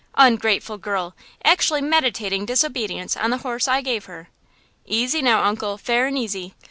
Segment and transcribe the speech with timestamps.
[0.15, 4.29] "Ungrateful girl; actually meditating disobedience on the horse I gave her!"
[4.83, 6.55] "Easy now, uncle–fair and easy.